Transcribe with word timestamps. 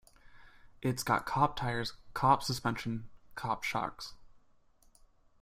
It's 0.81 1.03
got 1.03 1.27
cop 1.27 1.55
tires, 1.57 1.93
cop 2.15 2.41
suspension, 2.41 3.07
cop 3.35 3.63
shocks. 3.63 4.15